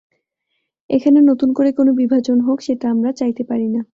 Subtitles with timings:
[0.89, 3.81] এখানে নতুন করে কোনো বিভাজন হোক, সেটা আমরা চাইতে পারি না।